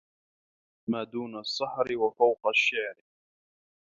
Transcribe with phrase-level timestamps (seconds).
[0.91, 2.95] مَا دُونَ السَّحَرِ وَفَوْقَ الشِّعْرِ